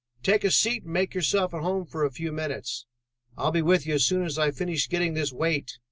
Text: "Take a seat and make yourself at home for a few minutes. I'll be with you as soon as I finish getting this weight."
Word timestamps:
"Take 0.23 0.43
a 0.43 0.49
seat 0.49 0.81
and 0.83 0.91
make 0.93 1.13
yourself 1.13 1.53
at 1.53 1.61
home 1.61 1.85
for 1.85 2.03
a 2.03 2.11
few 2.11 2.31
minutes. 2.31 2.87
I'll 3.37 3.51
be 3.51 3.61
with 3.61 3.85
you 3.85 3.93
as 3.93 4.03
soon 4.03 4.23
as 4.25 4.39
I 4.39 4.49
finish 4.49 4.89
getting 4.89 5.13
this 5.13 5.31
weight." 5.31 5.77